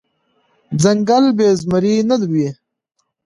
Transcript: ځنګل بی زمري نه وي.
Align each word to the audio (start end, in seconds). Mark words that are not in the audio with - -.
ځنګل 0.81 1.25
بی 1.37 1.47
زمري 1.59 1.95
نه 2.09 2.15
وي. 2.31 2.47